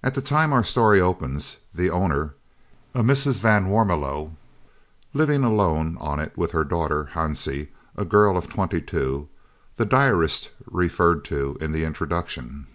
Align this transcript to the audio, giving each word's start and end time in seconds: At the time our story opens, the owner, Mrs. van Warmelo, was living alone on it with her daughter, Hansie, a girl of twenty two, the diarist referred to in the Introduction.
At 0.00 0.14
the 0.14 0.20
time 0.20 0.52
our 0.52 0.62
story 0.62 1.00
opens, 1.00 1.56
the 1.74 1.90
owner, 1.90 2.36
Mrs. 2.94 3.40
van 3.40 3.66
Warmelo, 3.66 4.26
was 4.26 4.32
living 5.12 5.42
alone 5.42 5.96
on 5.98 6.20
it 6.20 6.38
with 6.38 6.52
her 6.52 6.62
daughter, 6.62 7.10
Hansie, 7.14 7.70
a 7.96 8.04
girl 8.04 8.36
of 8.36 8.48
twenty 8.48 8.80
two, 8.80 9.28
the 9.74 9.86
diarist 9.86 10.52
referred 10.66 11.24
to 11.24 11.58
in 11.60 11.72
the 11.72 11.82
Introduction. 11.82 12.68